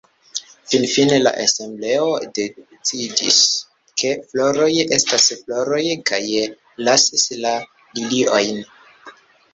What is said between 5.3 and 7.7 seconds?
floroj kaj lasis la